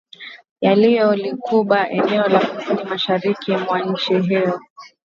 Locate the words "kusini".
2.39-2.83